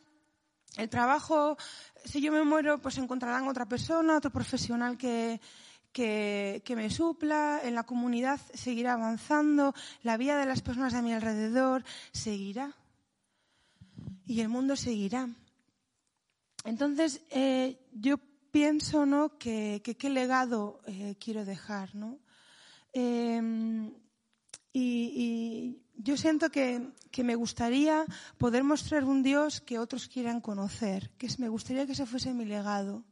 El 0.76 0.88
trabajo, 0.88 1.56
si 2.04 2.20
yo 2.20 2.30
me 2.30 2.44
muero, 2.44 2.80
pues 2.80 2.98
encontrarán 2.98 3.48
otra 3.48 3.66
persona, 3.66 4.18
otro 4.18 4.30
profesional 4.30 4.96
que, 4.96 5.40
que, 5.94 6.60
que, 6.66 6.76
me 6.76 6.90
supla, 6.90 7.62
en 7.64 7.74
la 7.74 7.84
comunidad 7.84 8.38
seguirá 8.52 8.92
avanzando, 8.92 9.74
la 10.02 10.18
vida 10.18 10.36
de 10.36 10.44
las 10.44 10.60
personas 10.60 10.92
a 10.92 11.00
mi 11.00 11.14
alrededor 11.14 11.84
seguirá 12.12 12.74
y 14.26 14.40
el 14.40 14.50
mundo 14.50 14.76
seguirá. 14.76 15.28
Entonces, 16.64 17.22
eh, 17.30 17.78
yo 17.92 18.18
pienso 18.50 19.06
¿no? 19.06 19.38
que, 19.38 19.82
qué 19.82 20.10
legado 20.10 20.80
eh, 20.86 21.16
quiero 21.20 21.44
dejar. 21.44 21.94
¿no? 21.94 22.18
Em, 22.92 23.92
y, 24.72 25.80
yo 25.96 26.16
siento 26.16 26.50
que, 26.50 26.92
me 27.22 27.36
gustaría 27.36 28.04
poder 28.38 28.64
mostrar 28.64 29.04
un 29.04 29.22
Dios 29.22 29.60
que 29.60 29.78
otros 29.78 30.08
quieran 30.08 30.40
conocer, 30.40 31.10
que 31.16 31.28
me 31.38 31.48
gustaría 31.48 31.86
que 31.86 31.92
ese 31.92 32.06
fuese 32.06 32.34
mi 32.34 32.44
legado. 32.44 33.04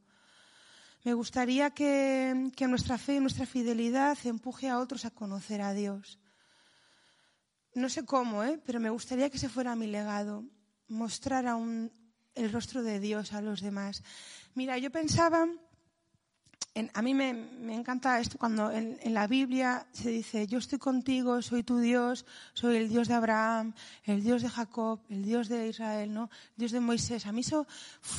Me 1.05 1.15
gustaría 1.15 1.71
que, 1.71 2.53
nuestra 2.69 2.97
fe 2.97 3.17
y 3.17 3.21
nuestra 3.21 3.45
fidelidad 3.45 4.17
empuje 4.25 4.69
a 4.69 4.79
otros 4.79 5.05
a 5.05 5.11
conocer 5.11 5.61
a 5.61 5.75
Dios. 5.75 6.21
No 7.75 7.89
sé 7.89 8.05
cómo, 8.05 8.45
¿eh? 8.45 8.61
pero 8.65 8.79
me 8.79 8.91
gustaría 8.91 9.29
que 9.29 9.37
ese 9.37 9.49
fuera 9.49 9.75
mi 9.75 9.89
legado, 9.89 10.45
mostrar 10.87 11.49
a 11.49 11.57
un, 11.57 11.91
el 12.37 12.53
rostro 12.53 12.85
de 12.85 13.01
Dios 13.01 13.33
a 13.33 13.41
los 13.41 13.63
demás. 13.63 14.05
Mira, 14.55 14.79
yo 14.79 14.91
pensaba, 14.91 15.49
a 16.95 17.03
mí 17.03 17.15
me, 17.15 17.31
encanta 17.75 18.21
esto 18.21 18.39
cuando 18.39 18.71
en, 18.71 18.99
la 19.13 19.27
Biblia 19.27 19.89
se 19.91 20.11
dice, 20.11 20.47
yo 20.47 20.59
estoy 20.59 20.79
contigo, 20.79 21.43
soy 21.43 21.65
tu 21.65 21.79
Dios, 21.79 22.27
soy 22.53 22.77
el 22.77 22.89
Dios 22.89 23.09
de 23.09 23.15
Abraham, 23.15 23.75
el 24.05 24.23
Dios 24.23 24.43
de 24.43 24.51
Jacob, 24.51 25.01
el 25.09 25.25
Dios 25.25 25.49
de 25.49 25.67
Israel, 25.67 26.15
¿no? 26.15 26.31
El 26.51 26.59
Dios 26.59 26.71
de 26.71 26.81
Moisés. 26.81 27.27
A 27.27 27.33
mí 27.33 27.41
eso 27.41 27.67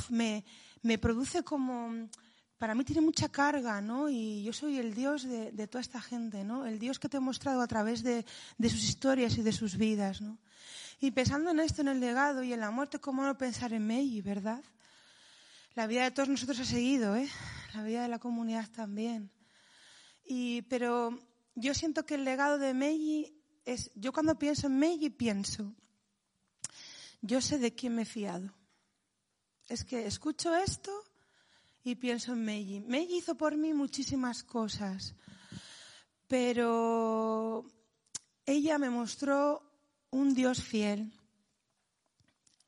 me 0.09 0.97
produce 0.99 1.43
como, 1.43 2.09
para 2.57 2.75
mí 2.75 2.83
tiene 2.83 3.01
mucha 3.01 3.29
carga, 3.29 3.81
¿no? 3.81 4.09
Y 4.09 4.43
yo 4.43 4.53
soy 4.53 4.77
el 4.77 4.93
Dios 4.93 5.23
de, 5.23 5.51
de, 5.51 5.67
toda 5.67 5.81
esta 5.81 6.01
gente, 6.01 6.43
¿no? 6.43 6.65
El 6.65 6.79
Dios 6.79 6.99
que 6.99 7.09
te 7.09 7.17
he 7.17 7.19
mostrado 7.19 7.61
a 7.61 7.67
través 7.67 8.03
de, 8.03 8.25
de 8.57 8.69
sus 8.69 8.83
historias 8.83 9.37
y 9.37 9.41
de 9.41 9.51
sus 9.51 9.77
vidas, 9.77 10.21
¿no? 10.21 10.39
Y 10.99 11.11
pensando 11.11 11.51
en 11.51 11.59
esto, 11.59 11.81
en 11.81 11.89
el 11.89 11.99
legado 11.99 12.43
y 12.43 12.53
en 12.53 12.61
la 12.61 12.71
muerte, 12.71 12.99
¿cómo 12.99 13.23
no 13.23 13.37
pensar 13.37 13.73
en 13.73 13.85
Meiji, 13.85 14.21
verdad? 14.21 14.63
La 15.75 15.87
vida 15.87 16.03
de 16.03 16.11
todos 16.11 16.29
nosotros 16.29 16.59
ha 16.59 16.65
seguido, 16.65 17.15
¿eh? 17.15 17.27
La 17.73 17.83
vida 17.83 18.03
de 18.03 18.07
la 18.07 18.19
comunidad 18.19 18.69
también. 18.69 19.31
Y, 20.23 20.61
pero 20.63 21.19
yo 21.55 21.73
siento 21.73 22.05
que 22.05 22.15
el 22.15 22.23
legado 22.23 22.57
de 22.57 22.73
Meiji 22.73 23.35
es, 23.65 23.91
yo 23.95 24.13
cuando 24.13 24.39
pienso 24.39 24.67
en 24.67 24.77
Meiji 24.77 25.09
pienso, 25.09 25.73
yo 27.21 27.41
sé 27.41 27.57
de 27.57 27.73
quién 27.73 27.95
me 27.95 28.03
he 28.03 28.05
fiado. 28.05 28.53
Es 29.67 29.83
que 29.83 30.05
escucho 30.07 30.55
esto 30.55 30.91
y 31.83 31.95
pienso 31.95 32.33
en 32.33 32.45
Meiji. 32.45 32.79
Meiji 32.81 33.17
hizo 33.17 33.35
por 33.35 33.55
mí 33.57 33.73
muchísimas 33.73 34.43
cosas, 34.43 35.15
pero 36.27 37.65
ella 38.45 38.77
me 38.77 38.89
mostró 38.89 39.61
un 40.11 40.33
Dios 40.33 40.63
fiel. 40.63 41.11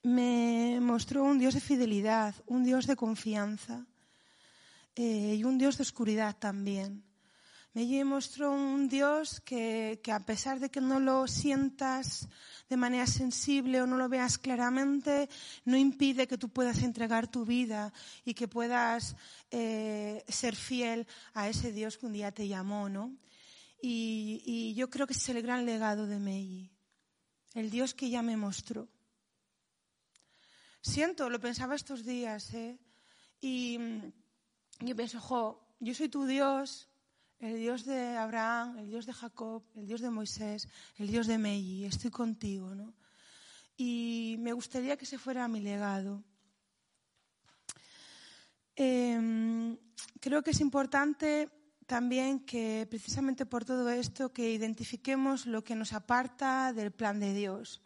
Me 0.04 0.80
mostró 0.82 1.24
un 1.24 1.40
Dios 1.40 1.56
de 1.56 1.62
fidelidad, 1.62 2.36
un 2.46 2.64
Dios 2.64 2.86
de 2.86 2.96
confianza 2.96 3.88
eh, 4.96 5.36
y 5.38 5.44
un 5.44 5.58
Dios 5.58 5.78
de 5.78 5.84
oscuridad 5.84 6.36
también. 6.38 7.04
Me 7.76 8.04
mostró 8.06 8.52
un 8.52 8.90
Dios 8.90 9.42
que, 9.42 10.00
que, 10.02 10.12
a 10.12 10.26
pesar 10.26 10.60
de 10.60 10.72
que 10.72 10.82
no 10.82 11.00
lo 11.00 11.28
sientas 11.28 12.28
de 12.70 12.78
manera 12.78 13.06
sensible 13.06 13.82
o 13.82 13.86
no 13.86 13.98
lo 13.98 14.10
veas 14.10 14.38
claramente, 14.38 15.30
no 15.66 15.78
impide 15.78 16.26
que 16.26 16.38
tú 16.38 16.50
puedas 16.50 16.82
entregar 16.82 17.28
tu 17.28 17.46
vida 17.46 17.94
y 18.24 18.34
que 18.34 18.48
puedas 18.48 19.16
eh, 19.52 20.24
ser 20.28 20.56
fiel 20.56 21.06
a 21.34 21.50
ese 21.50 21.72
Dios 21.72 21.98
que 21.98 22.08
un 22.08 22.14
día 22.14 22.32
te 22.32 22.48
llamó, 22.48 22.90
¿no? 22.90 23.16
Y, 23.82 24.42
y 24.46 24.74
yo 24.74 24.90
creo 24.90 25.06
que 25.06 25.14
ese 25.14 25.34
es 25.34 25.38
el 25.38 25.44
gran 25.44 25.66
legado 25.66 26.08
de 26.08 26.18
Meiji 26.18 26.72
el 27.56 27.70
Dios 27.70 27.94
que 27.94 28.10
ya 28.10 28.22
me 28.22 28.38
mostró. 28.38 28.88
Siento, 30.82 31.30
lo 31.30 31.40
pensaba 31.40 31.74
estos 31.74 32.06
días, 32.06 32.54
¿eh? 32.54 32.78
Y 33.40 33.78
mm, 33.80 34.12
yo 34.82 34.96
pienso, 34.96 35.20
jo, 35.20 35.76
yo 35.80 35.94
soy 35.96 36.10
tu 36.10 36.26
Dios, 36.26 36.90
el 37.40 37.58
Dios 37.58 37.86
de 37.86 38.16
Abraham, 38.18 38.78
el 38.80 38.90
Dios 38.90 39.06
de 39.06 39.14
Jacob, 39.14 39.64
el 39.76 39.88
Dios 39.88 40.02
de 40.02 40.10
Moisés, 40.10 40.68
el 40.98 41.08
Dios 41.08 41.28
de 41.28 41.38
Meiji, 41.38 41.86
estoy 41.86 42.12
contigo, 42.12 42.74
¿no? 42.74 42.94
Y 43.78 44.38
me 44.40 44.54
gustaría 44.54 44.98
que 44.98 45.06
se 45.06 45.18
fuera 45.18 45.48
mi 45.48 45.60
legado. 45.60 46.24
Em, 48.76 49.78
creo 50.20 50.42
que 50.42 50.52
es 50.52 50.62
importante 50.62 51.50
también 51.86 52.46
que 52.46 52.88
precisamente 52.90 53.46
por 53.46 53.64
todo 53.64 53.90
esto 53.90 54.34
que 54.34 54.52
identifiquemos 54.52 55.46
lo 55.46 55.64
que 55.64 55.76
nos 55.76 55.94
aparta 55.94 56.74
del 56.74 56.92
plan 56.92 57.20
de 57.20 57.34
Dios. 57.34 57.82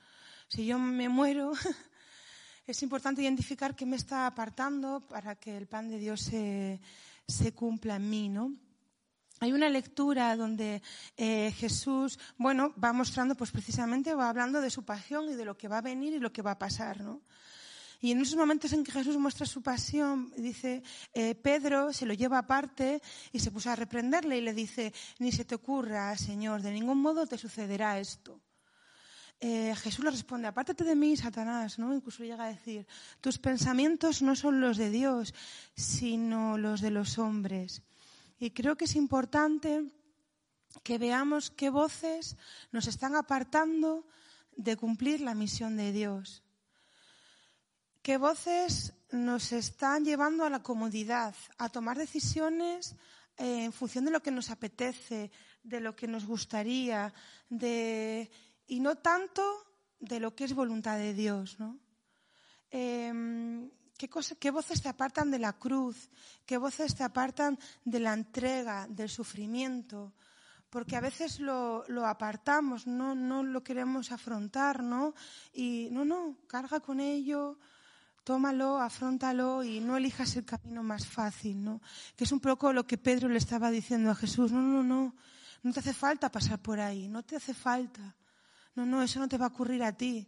Si 0.47 0.65
yo 0.65 0.79
me 0.79 1.09
muero, 1.09 1.51
es 2.67 2.81
importante 2.83 3.21
identificar 3.21 3.75
qué 3.75 3.85
me 3.85 3.95
está 3.95 4.25
apartando 4.25 5.01
para 5.01 5.35
que 5.35 5.57
el 5.57 5.67
plan 5.67 5.89
de 5.89 5.97
Dios 5.97 6.21
se, 6.21 6.79
se 7.27 7.53
cumpla 7.53 7.97
en 7.97 8.09
mí, 8.09 8.29
¿no? 8.29 8.68
Hay 9.39 9.53
una 9.53 9.69
lectura 9.69 10.35
donde 10.35 10.81
eh, 11.17 11.53
Jesús, 11.57 12.19
bueno, 12.37 12.73
va 12.83 12.91
mostrando, 12.91 13.35
pues 13.35 13.51
precisamente 13.51 14.13
va 14.13 14.29
hablando 14.29 14.61
de 14.61 14.69
su 14.69 14.83
pasión 14.83 15.29
y 15.29 15.35
de 15.35 15.45
lo 15.45 15.57
que 15.57 15.67
va 15.67 15.77
a 15.77 15.81
venir 15.81 16.13
y 16.13 16.19
lo 16.19 16.33
que 16.33 16.41
va 16.41 16.51
a 16.51 16.59
pasar, 16.59 17.01
¿no? 17.01 17.21
Y 18.01 18.11
en 18.11 18.21
esos 18.21 18.37
momentos 18.37 18.71
en 18.71 18.83
que 18.83 18.93
Jesús 18.93 19.17
muestra 19.17 19.45
su 19.45 19.61
pasión, 19.61 20.31
dice, 20.37 20.83
eh, 21.13 21.35
Pedro 21.35 21.91
se 21.91 22.05
lo 22.05 22.13
lleva 22.13 22.37
aparte 22.37 23.01
y 23.33 23.39
se 23.39 23.51
puso 23.51 23.69
a 23.69 23.75
reprenderle 23.75 24.37
y 24.37 24.41
le 24.41 24.53
dice, 24.53 24.93
ni 25.19 25.33
se 25.33 25.43
te 25.43 25.55
ocurra, 25.55 26.15
Señor, 26.17 26.61
de 26.61 26.71
ningún 26.71 27.01
modo 27.01 27.27
te 27.27 27.37
sucederá 27.37 27.99
esto. 27.99 28.39
Eh, 29.41 29.73
Jesús 29.77 30.03
le 30.03 30.11
responde, 30.11 30.47
apártate 30.47 30.83
de 30.83 30.95
mí, 30.95 31.15
Satanás, 31.15 31.79
¿no? 31.79 31.93
Incluso 31.93 32.23
llega 32.23 32.45
a 32.45 32.49
decir, 32.49 32.87
tus 33.19 33.37
pensamientos 33.37 34.21
no 34.21 34.35
son 34.35 34.61
los 34.61 34.77
de 34.77 34.89
Dios, 34.89 35.33
sino 35.75 36.57
los 36.57 36.79
de 36.81 36.91
los 36.91 37.17
hombres. 37.17 37.81
Y 38.39 38.51
creo 38.51 38.77
que 38.77 38.85
es 38.85 38.95
importante 38.95 39.83
que 40.83 40.97
veamos 40.97 41.51
qué 41.51 41.69
voces 41.69 42.37
nos 42.71 42.87
están 42.87 43.15
apartando 43.15 44.07
de 44.55 44.77
cumplir 44.77 45.21
la 45.21 45.35
misión 45.35 45.75
de 45.75 45.91
Dios. 45.91 46.43
¿Qué 48.01 48.17
voces 48.17 48.93
nos 49.11 49.51
están 49.51 50.05
llevando 50.05 50.45
a 50.45 50.49
la 50.49 50.63
comodidad, 50.63 51.35
a 51.57 51.69
tomar 51.69 51.97
decisiones 51.97 52.95
eh, 53.37 53.65
en 53.65 53.73
función 53.73 54.05
de 54.05 54.11
lo 54.11 54.21
que 54.21 54.31
nos 54.31 54.49
apetece, 54.49 55.31
de 55.63 55.79
lo 55.81 55.95
que 55.95 56.07
nos 56.07 56.25
gustaría, 56.25 57.13
de, 57.49 58.29
y 58.67 58.79
no 58.79 58.97
tanto 58.97 59.43
de 59.99 60.19
lo 60.19 60.33
que 60.33 60.45
es 60.45 60.53
voluntad 60.53 60.97
de 60.97 61.13
Dios? 61.13 61.59
¿no? 61.59 61.77
Em, 62.71 63.69
¿qué, 63.99 64.09
¿Qué 64.39 64.49
voces 64.49 64.81
te 64.81 64.87
apartan 64.87 65.29
de 65.29 65.39
la 65.39 65.53
cruz? 65.53 66.09
¿Qué 66.45 66.57
voces 66.57 66.95
te 66.95 67.03
apartan 67.03 67.59
de 67.83 67.99
la 67.99 68.13
entrega, 68.13 68.87
del 68.87 69.09
sufrimiento? 69.09 70.13
porque 70.69 70.95
a 70.95 71.01
veces 71.01 71.39
lo, 71.39 71.83
lo, 71.87 72.05
apartamos, 72.05 72.85
no, 72.85 73.15
no 73.15 73.41
lo 73.41 73.63
queremos 73.63 74.11
afrontar, 74.11 74.83
¿no? 74.83 75.15
Y 75.51 75.89
no, 75.91 76.05
no, 76.05 76.37
carga 76.45 76.79
con 76.79 76.99
ello, 76.99 77.57
tómalo, 78.23 78.77
afrontalo 78.77 79.63
y 79.63 79.79
no 79.79 79.97
elijas 79.97 80.35
el 80.35 80.45
camino 80.45 80.83
más 80.83 81.07
fácil, 81.07 81.63
¿no? 81.63 81.81
Que 82.15 82.25
es 82.25 82.31
un 82.31 82.39
poco 82.39 82.71
lo 82.71 82.85
que 82.85 82.99
Pedro 82.99 83.29
le 83.29 83.39
estaba 83.39 83.71
diciendo 83.71 84.11
a 84.11 84.15
Jesús. 84.15 84.51
No, 84.51 84.61
no, 84.61 84.83
no, 84.83 85.15
no 85.63 85.73
te 85.73 85.79
hace 85.79 85.95
falta 85.95 86.31
pasar 86.31 86.59
por 86.59 86.79
ahí, 86.79 87.07
no 87.07 87.23
te 87.23 87.35
hace 87.35 87.55
falta. 87.55 88.15
No, 88.75 88.85
no, 88.85 89.01
eso 89.01 89.19
no 89.19 89.27
te 89.27 89.39
va 89.39 89.45
a 89.45 89.49
ocurrir 89.49 89.81
a 89.81 89.91
ti. 89.91 90.27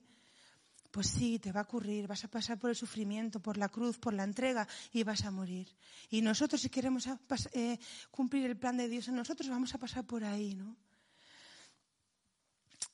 Pues 0.91 1.07
sí, 1.07 1.39
te 1.39 1.53
va 1.53 1.61
a 1.61 1.63
ocurrir, 1.63 2.05
vas 2.05 2.25
a 2.25 2.27
pasar 2.27 2.59
por 2.59 2.69
el 2.69 2.75
sufrimiento, 2.75 3.39
por 3.39 3.57
la 3.57 3.69
cruz, 3.69 3.97
por 3.97 4.13
la 4.13 4.25
entrega 4.25 4.67
y 4.91 5.03
vas 5.03 5.23
a 5.23 5.31
morir. 5.31 5.73
Y 6.09 6.21
nosotros 6.21 6.61
si 6.61 6.69
queremos 6.69 7.07
eh, 7.53 7.79
cumplir 8.11 8.45
el 8.45 8.57
plan 8.57 8.75
de 8.75 8.89
Dios 8.89 9.07
en 9.07 9.15
nosotros, 9.15 9.49
vamos 9.49 9.73
a 9.73 9.77
pasar 9.77 10.05
por 10.05 10.25
ahí, 10.25 10.53
¿no? 10.53 10.75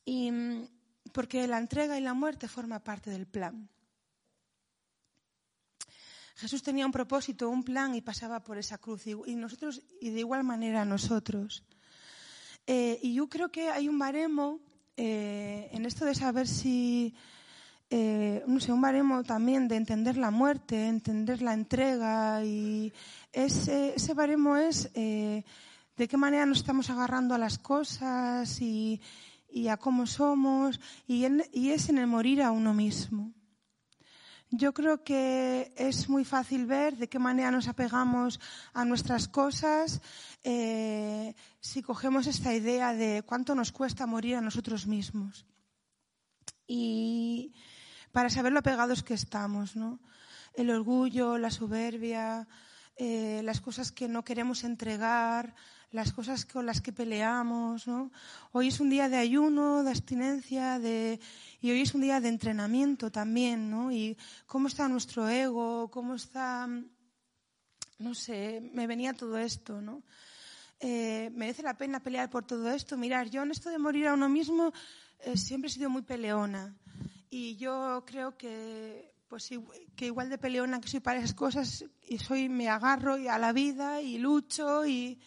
Y 0.06 0.32
mm, 0.32 0.68
porque 1.12 1.48
la 1.48 1.58
entrega 1.58 1.98
y 1.98 2.02
la 2.02 2.14
muerte 2.14 2.48
forma 2.48 2.84
parte 2.84 3.10
del 3.10 3.26
plan. 3.26 3.68
Jesús 6.36 6.62
tenía 6.62 6.86
un 6.86 6.92
propósito, 6.92 7.50
un 7.50 7.64
plan 7.64 7.96
y 7.96 8.02
pasaba 8.02 8.44
por 8.44 8.60
esa 8.60 8.78
cruz 8.78 9.08
y 9.08 9.36
nosotros 9.36 9.82
y 10.00 10.12
de 10.12 10.20
igual 10.20 10.44
manera 10.44 10.86
nosotros. 10.86 11.64
Eh, 12.68 13.00
y 13.02 13.16
yo 13.16 13.28
creo 13.28 13.50
que 13.50 13.70
hay 13.70 13.90
un 13.90 13.98
baremo 13.98 14.60
eh, 14.98 15.70
en 15.72 15.86
esto 15.86 16.06
de 16.06 16.14
saber 16.14 16.48
si 16.48 17.16
eh, 17.90 18.44
no 18.48 18.60
sé, 18.60 18.72
un 18.72 18.82
baremo 18.82 19.24
también 19.24 19.68
de 19.68 19.78
entender 19.78 20.18
la 20.18 20.32
muerte, 20.32 20.88
entender 20.88 21.42
la 21.42 21.54
entrega 21.54 22.44
y 22.44 22.92
ese, 23.32 23.96
ese 23.96 24.14
baremo 24.14 24.58
es 24.58 24.90
eh, 24.94 25.44
de 25.96 26.08
qué 26.08 26.18
manera 26.18 26.46
nos 26.46 26.60
estamos 26.60 26.90
agarrando 26.90 27.34
a 27.34 27.38
las 27.38 27.58
cosas 27.58 28.62
y, 28.62 29.02
y 29.50 29.70
a 29.70 29.78
cómo 29.78 30.06
somos 30.06 30.80
y, 31.08 31.26
y 31.54 31.70
es 31.70 31.90
en 31.90 31.98
el 31.98 32.08
morir 32.08 32.42
a 32.42 32.52
uno 32.52 32.74
mismo. 32.74 33.34
Yo 34.50 34.74
creo 34.74 35.04
que 35.04 35.74
es 35.76 36.08
muy 36.08 36.24
fácil 36.24 36.66
ver 36.66 36.96
de 36.96 37.10
qué 37.10 37.20
manera 37.20 37.52
nos 37.52 37.68
apegamos 37.68 38.40
a 38.74 38.86
nuestras 38.86 39.28
cosas 39.28 40.02
eh, 40.44 41.36
si 41.60 41.82
cogemos 41.82 42.28
esta 42.28 42.54
idea 42.54 42.94
de 42.94 43.24
cuánto 43.24 43.56
nos 43.56 43.74
cuesta 43.74 44.06
morir 44.06 44.38
a 44.38 44.42
nosotros 44.42 44.88
mismos. 44.88 45.46
Y 46.66 47.54
para 48.18 48.32
saber 48.32 48.52
lo 48.52 48.58
apegados 48.58 49.04
que 49.04 49.14
estamos, 49.14 49.76
¿no? 49.76 50.00
El 50.56 50.72
orgullo, 50.72 51.38
la 51.38 51.52
soberbia, 51.52 52.48
eh, 52.96 53.42
las 53.44 53.62
cosas 53.62 53.92
que 53.92 54.08
no 54.08 54.24
queremos 54.24 54.64
entregar, 54.64 55.54
las 55.92 56.14
cosas 56.14 56.44
con 56.44 56.66
las 56.66 56.82
que 56.82 56.92
peleamos, 56.92 57.86
¿no? 57.86 58.12
Hoy 58.54 58.70
es 58.70 58.80
un 58.80 58.90
día 58.90 59.08
de 59.08 59.18
ayuno, 59.18 59.84
de 59.84 59.92
abstinencia, 59.92 60.80
de, 60.80 61.20
y 61.62 61.70
hoy 61.70 61.82
es 61.82 61.94
un 61.94 62.02
día 62.02 62.20
de 62.20 62.30
entrenamiento 62.30 63.12
también, 63.12 63.70
¿no? 63.70 63.92
Y 63.92 64.18
cómo 64.48 64.68
está 64.68 64.88
nuestro 64.88 65.30
ego, 65.30 65.92
cómo 65.92 66.16
está, 66.16 66.68
no 68.00 68.16
sé, 68.16 68.68
me 68.74 68.88
venía 68.88 69.14
todo 69.14 69.38
esto, 69.38 69.80
¿no? 69.80 70.02
Eh, 70.80 71.30
merece 71.36 71.62
la 71.62 71.78
pena 71.78 72.00
pelear 72.00 72.32
por 72.32 72.48
todo 72.48 72.72
esto. 72.72 72.98
Mirar, 72.98 73.30
yo 73.30 73.44
en 73.44 73.52
esto 73.52 73.70
de 73.70 73.78
morir 73.78 74.08
a 74.08 74.16
uno 74.16 74.28
mismo 74.28 74.74
eh, 75.20 75.38
siempre 75.38 75.70
he 75.70 75.72
sido 75.72 75.92
muy 75.92 76.02
peleona. 76.02 76.76
Y 77.30 77.58
yo 77.58 78.04
creo 78.06 78.38
que, 78.38 79.14
pues, 79.28 79.50
que 79.96 80.06
igual 80.06 80.30
de 80.30 80.38
peleona 80.38 80.80
que 80.80 80.88
soy 80.88 81.00
para 81.02 81.20
esas 81.20 81.34
cosas, 81.34 81.86
y 82.08 82.20
soy, 82.20 82.48
me 82.50 82.70
agarro 82.70 83.16
a 83.16 83.38
la 83.38 83.52
vida 83.52 84.02
y 84.02 84.18
lucho 84.18 84.86
y, 84.86 85.20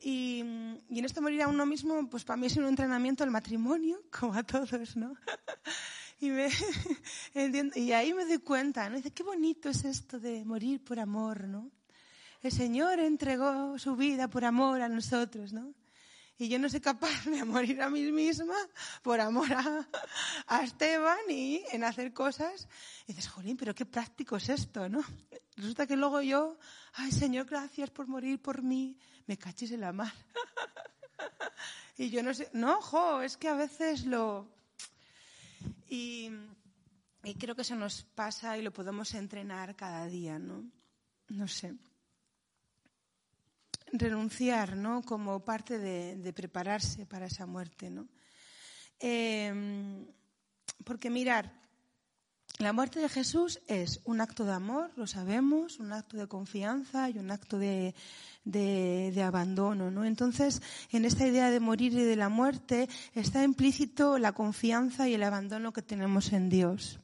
y, 0.00 0.40
en 0.40 1.04
esto 1.04 1.20
morir 1.20 1.42
a 1.42 1.48
uno 1.48 1.66
mismo, 1.66 2.08
pues 2.08 2.24
para 2.24 2.36
mí 2.36 2.46
es 2.46 2.56
un 2.56 2.66
entrenamiento 2.66 3.24
el 3.24 3.30
matrimonio, 3.30 4.02
como 4.18 4.34
a 4.34 4.42
todos, 4.42 4.96
¿no? 4.96 5.14
y, 6.20 6.30
me, 6.30 6.48
y 7.76 7.92
ahí 7.92 8.14
me 8.14 8.24
doy 8.24 8.38
cuenta, 8.38 8.88
¿no? 8.88 8.96
Dice, 8.96 9.10
qué 9.10 9.22
bonito 9.22 9.68
es 9.68 9.84
esto 9.84 10.20
de 10.20 10.44
morir 10.44 10.82
por 10.84 11.00
amor, 11.00 11.48
¿no? 11.48 11.70
El 12.42 12.50
Señor 12.50 12.98
entregó 12.98 13.78
su 13.78 13.94
vida 13.94 14.28
por 14.28 14.44
amor 14.44 14.82
a 14.82 14.88
nosotros, 14.88 15.52
¿no? 15.52 15.72
Y 16.42 16.48
yo 16.48 16.58
no 16.58 16.68
soy 16.68 16.80
capaz 16.80 17.24
de 17.26 17.44
morir 17.44 17.80
a 17.80 17.88
mí 17.88 18.10
misma 18.10 18.56
por 19.02 19.20
amor 19.20 19.52
a, 19.52 19.88
a 20.48 20.64
Esteban 20.64 21.20
y 21.28 21.62
en 21.70 21.84
hacer 21.84 22.12
cosas. 22.12 22.66
Y 23.06 23.12
dices, 23.12 23.30
jolín, 23.30 23.56
pero 23.56 23.76
qué 23.76 23.86
práctico 23.86 24.36
es 24.36 24.48
esto, 24.48 24.88
¿no? 24.88 25.04
Resulta 25.54 25.86
que 25.86 25.94
luego 25.94 26.20
yo, 26.20 26.58
ay 26.94 27.12
Señor, 27.12 27.46
gracias 27.46 27.90
por 27.90 28.08
morir 28.08 28.42
por 28.42 28.60
mí, 28.60 28.98
me 29.28 29.38
cachis 29.38 29.70
en 29.70 29.82
la 29.82 29.92
mar. 29.92 30.12
y 31.96 32.10
yo 32.10 32.24
no 32.24 32.34
sé, 32.34 32.50
no, 32.54 32.82
jo, 32.82 33.22
es 33.22 33.36
que 33.36 33.46
a 33.46 33.54
veces 33.54 34.04
lo... 34.04 34.48
Y, 35.88 36.28
y 37.22 37.34
creo 37.34 37.54
que 37.54 37.62
eso 37.62 37.76
nos 37.76 38.02
pasa 38.02 38.58
y 38.58 38.62
lo 38.62 38.72
podemos 38.72 39.14
entrenar 39.14 39.76
cada 39.76 40.06
día, 40.06 40.40
¿no? 40.40 40.64
No 41.28 41.46
sé. 41.46 41.76
Renunciar, 43.92 44.76
¿no? 44.76 45.02
Como 45.02 45.44
parte 45.44 45.78
de, 45.78 46.32
prepararse 46.32 47.06
para 47.06 47.26
esa 47.26 47.46
muerte, 47.46 47.90
¿no? 47.90 48.08
Eh, 49.00 50.04
porque 50.84 51.10
mirar, 51.10 51.52
la 52.58 52.72
muerte 52.72 53.00
de 53.00 53.08
Jesús 53.08 53.60
es 53.66 54.00
un 54.04 54.20
acto 54.20 54.44
de 54.44 54.52
amor, 54.52 54.92
lo 54.96 55.06
sabemos, 55.06 55.78
un 55.78 55.92
acto 55.92 56.16
de 56.16 56.28
confianza 56.28 57.08
y 57.08 57.18
un 57.18 57.30
acto 57.30 57.58
de, 57.58 57.94
de, 58.44 59.22
abandono, 59.22 59.90
¿no? 59.90 60.04
Entonces, 60.04 60.60
en 60.90 61.04
esta 61.04 61.26
idea 61.26 61.50
de 61.50 61.60
morir 61.60 61.92
y 61.94 62.04
de 62.04 62.16
la 62.16 62.28
muerte 62.28 62.88
está 63.14 63.42
implícito 63.42 64.18
la 64.18 64.32
confianza 64.32 65.08
y 65.08 65.14
el 65.14 65.22
abandono 65.22 65.72
que 65.72 65.82
tenemos 65.82 66.32
en 66.32 66.50
Dios. 66.50 67.00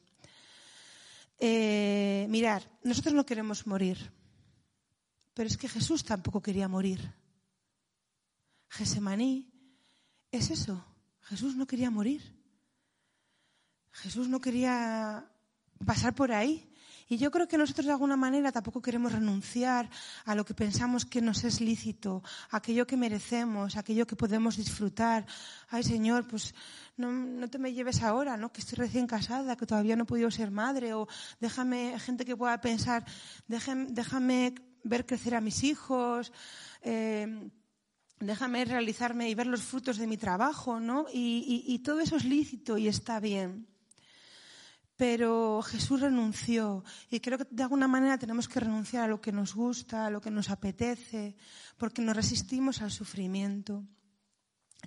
Eh, 1.39 2.27
mirar, 2.29 2.69
nosotros 2.83 3.13
no 3.13 3.25
queremos 3.25 3.65
morir, 3.65 4.11
pero 5.39 5.47
es 5.47 5.55
que 5.55 5.69
Jesús 5.69 6.03
tampoco 6.03 6.41
quería 6.41 6.67
morir. 6.67 7.13
Gesemaní 8.67 9.49
es 10.29 10.51
eso, 10.51 10.85
Jesús 11.21 11.55
no 11.55 11.65
quería 11.65 11.89
morir. 11.89 12.21
Jesús 13.93 14.27
no 14.27 14.41
quería 14.41 15.31
pasar 15.85 16.13
por 16.13 16.33
ahí. 16.33 16.69
Y 17.07 17.15
yo 17.15 17.31
creo 17.31 17.47
que 17.47 17.57
nosotros 17.57 17.85
de 17.85 17.93
alguna 17.93 18.17
manera 18.17 18.51
tampoco 18.51 18.81
queremos 18.81 19.13
renunciar 19.13 19.89
a 20.25 20.35
lo 20.35 20.43
que 20.43 20.53
pensamos 20.53 21.05
que 21.05 21.21
nos 21.21 21.45
es 21.45 21.61
lícito, 21.61 22.21
aquello 22.51 22.85
que 22.85 22.97
merecemos, 22.97 23.77
aquello 23.77 24.05
que 24.05 24.17
podemos 24.17 24.57
disfrutar. 24.57 25.25
Ay 25.69 25.83
Señor, 25.83 26.27
pues 26.27 26.53
no, 26.97 27.13
no 27.13 27.49
te 27.49 27.59
me 27.59 27.71
lleves 27.71 28.01
ahora, 28.01 28.35
¿no? 28.35 28.51
Que 28.51 28.59
estoy 28.59 28.75
recién 28.75 29.07
casada, 29.07 29.55
que 29.55 29.65
todavía 29.65 29.95
no 29.95 30.03
he 30.03 30.05
podido 30.05 30.29
ser 30.31 30.51
madre, 30.51 30.93
o 30.95 31.07
déjame, 31.39 31.97
gente 31.97 32.25
que 32.25 32.35
pueda 32.35 32.59
pensar, 32.59 33.05
déjame 33.47 34.68
ver 34.83 35.05
crecer 35.05 35.35
a 35.35 35.41
mis 35.41 35.63
hijos, 35.63 36.31
eh, 36.81 37.49
déjame 38.19 38.65
realizarme 38.65 39.29
y 39.29 39.35
ver 39.35 39.47
los 39.47 39.61
frutos 39.61 39.97
de 39.97 40.07
mi 40.07 40.17
trabajo, 40.17 40.79
¿no? 40.79 41.05
Y, 41.13 41.63
y 41.67 41.79
todo 41.79 41.99
eso 41.99 42.17
es 42.17 42.25
lícito 42.25 42.77
y 42.77 42.87
está 42.87 43.19
bien. 43.19 43.67
Pero 44.97 45.61
Jesús 45.61 46.01
renunció 46.01 46.83
y 47.09 47.21
creo 47.21 47.37
que 47.37 47.47
de 47.49 47.63
alguna 47.63 47.87
manera 47.87 48.17
tenemos 48.17 48.49
que 48.49 48.59
renunciar 48.59 49.05
a 49.05 49.07
lo 49.07 49.21
que 49.21 49.31
nos 49.31 49.55
gusta, 49.55 50.05
a 50.05 50.09
lo 50.09 50.19
que 50.19 50.29
nos 50.29 50.49
apetece, 50.49 51.37
porque 51.77 52.01
nos 52.01 52.17
resistimos 52.17 52.81
al 52.81 52.91
sufrimiento. 52.91 53.85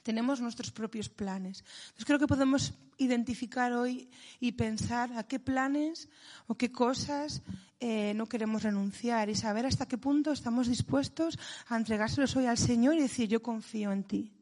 Tenemos 0.03 0.41
nuestros 0.41 0.71
propios 0.71 1.09
planes. 1.09 1.65
Entonces 1.85 2.05
creo 2.05 2.19
que 2.19 2.27
podemos 2.27 2.75
identificar 2.99 3.73
hoy 3.73 4.11
y 4.41 4.53
pensar 4.53 5.13
a 5.15 5.25
qué 5.25 5.39
planes 5.39 6.09
o 6.47 6.57
qué 6.57 6.73
cosas 6.73 7.43
eh, 7.81 8.13
no 8.15 8.27
queremos 8.27 8.63
renunciar 8.63 9.29
y 9.31 9.35
saber 9.35 9.67
hasta 9.67 9.87
qué 9.87 9.99
punto 9.99 10.33
estamos 10.33 10.69
dispuestos 10.69 11.39
a 11.69 11.77
entregárselos 11.77 12.37
hoy 12.37 12.47
al 12.47 12.59
Señor 12.59 12.95
y 12.95 13.03
decir 13.03 13.29
yo 13.29 13.43
confío 13.43 13.93
en 13.93 14.05
ti. 14.05 14.33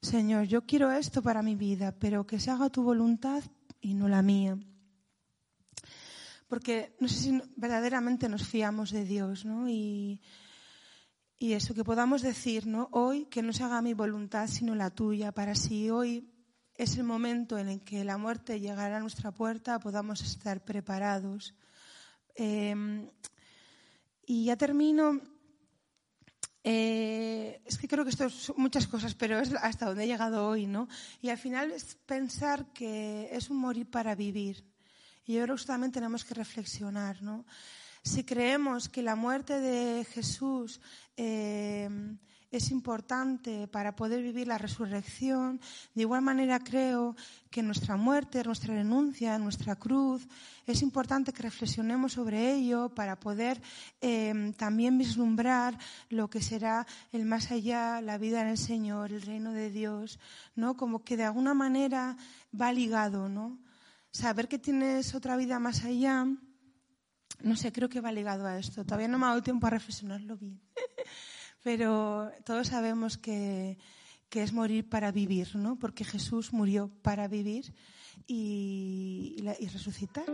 Señor, 0.00 0.44
yo 0.44 0.66
quiero 0.66 0.90
esto 0.90 1.22
para 1.22 1.42
mi 1.42 1.54
vida, 1.54 1.94
pero 1.98 2.26
que 2.26 2.40
se 2.40 2.50
haga 2.50 2.70
tu 2.70 2.82
voluntad 2.82 3.42
y 3.80 3.94
no 3.94 4.08
la 4.08 4.22
mía 4.22 4.58
porque 6.52 6.94
no 7.00 7.08
sé 7.08 7.16
si 7.16 7.42
verdaderamente 7.56 8.28
nos 8.28 8.46
fiamos 8.46 8.90
de 8.90 9.06
Dios, 9.06 9.46
¿no? 9.46 9.70
Y, 9.70 10.20
y 11.42 11.54
eso, 11.54 11.74
que 11.74 11.82
podamos 11.82 12.22
decir, 12.22 12.68
¿no? 12.68 12.88
Hoy 12.92 13.24
que 13.24 13.42
no 13.42 13.52
se 13.52 13.64
haga 13.64 13.82
mi 13.82 13.94
voluntad 13.94 14.46
sino 14.46 14.76
la 14.76 14.90
tuya, 14.90 15.32
para 15.32 15.56
si 15.56 15.90
hoy 15.90 16.30
es 16.76 16.96
el 16.96 17.02
momento 17.02 17.58
en 17.58 17.68
el 17.68 17.80
que 17.82 18.04
la 18.04 18.16
muerte 18.16 18.60
llegará 18.60 18.98
a 18.98 19.00
nuestra 19.00 19.32
puerta, 19.32 19.80
podamos 19.80 20.22
estar 20.22 20.64
preparados. 20.64 21.52
Em, 22.36 23.10
y 24.24 24.44
ya 24.44 24.56
termino. 24.56 25.20
Eh, 26.62 27.60
es 27.64 27.76
que 27.76 27.88
creo 27.88 28.04
que 28.04 28.10
esto 28.10 28.26
es 28.26 28.52
muchas 28.56 28.86
cosas, 28.86 29.16
pero 29.16 29.40
es 29.40 29.52
hasta 29.54 29.86
donde 29.86 30.04
he 30.04 30.06
llegado 30.06 30.46
hoy, 30.46 30.68
¿no? 30.68 30.86
Y 31.20 31.30
al 31.30 31.38
final 31.38 31.72
es 31.72 31.96
pensar 32.06 32.72
que 32.72 33.28
es 33.32 33.50
un 33.50 33.56
morir 33.56 33.90
para 33.90 34.14
vivir. 34.14 34.64
Y 35.24 35.38
ahora 35.38 35.54
justamente 35.54 35.94
tenemos 35.94 36.24
que 36.24 36.34
reflexionar, 36.34 37.20
¿no? 37.20 37.44
Si 38.04 38.24
creemos 38.24 38.88
que 38.88 39.00
la 39.00 39.14
muerte 39.14 39.60
de 39.60 40.04
Jesús 40.04 40.80
eh, 41.16 41.88
es 42.50 42.70
importante 42.72 43.68
para 43.68 43.94
poder 43.94 44.22
vivir 44.22 44.48
la 44.48 44.58
resurrección, 44.58 45.60
de 45.94 46.02
igual 46.02 46.20
manera 46.20 46.58
creo 46.58 47.14
que 47.48 47.62
nuestra 47.62 47.96
muerte, 47.96 48.42
nuestra 48.42 48.74
renuncia, 48.74 49.38
nuestra 49.38 49.76
cruz, 49.76 50.26
es 50.66 50.82
importante 50.82 51.32
que 51.32 51.44
reflexionemos 51.44 52.14
sobre 52.14 52.52
ello 52.52 52.88
para 52.88 53.20
poder 53.20 53.62
eh, 54.00 54.52
también 54.56 54.98
vislumbrar 54.98 55.78
lo 56.10 56.28
que 56.28 56.42
será 56.42 56.86
el 57.12 57.24
más 57.24 57.52
allá, 57.52 58.00
la 58.00 58.18
vida 58.18 58.42
en 58.42 58.48
el 58.48 58.58
Señor, 58.58 59.12
el 59.12 59.22
reino 59.22 59.52
de 59.52 59.70
Dios, 59.70 60.18
¿no? 60.56 60.76
Como 60.76 61.04
que 61.04 61.16
de 61.16 61.24
alguna 61.24 61.54
manera 61.54 62.16
va 62.52 62.72
ligado, 62.72 63.28
¿no? 63.28 63.58
saber 64.12 64.46
que 64.46 64.58
tienes 64.58 65.14
otra 65.14 65.36
vida 65.36 65.58
más 65.58 65.84
allá, 65.84 66.26
no 67.42 67.56
sé, 67.56 67.72
creo 67.72 67.88
que 67.88 68.00
va 68.00 68.12
ligado 68.12 68.46
a 68.46 68.58
esto. 68.58 68.84
Todavía 68.84 69.08
no 69.08 69.18
me 69.18 69.26
ha 69.26 69.30
dado 69.30 69.42
tiempo 69.42 69.66
a 69.66 69.70
reflexionarlo 69.70 70.36
bien. 70.36 70.60
Pero 71.62 72.30
todos 72.44 72.68
sabemos 72.68 73.18
que, 73.18 73.78
que, 74.28 74.42
es 74.42 74.52
morir 74.52 74.88
para 74.88 75.12
vivir, 75.12 75.54
¿no? 75.54 75.78
Porque 75.78 76.04
Jesús 76.04 76.52
murió 76.52 76.90
para 77.02 77.28
vivir 77.28 77.72
y, 78.26 79.36
y, 79.38 79.64
y 79.64 79.68
resucitar. 79.68 80.24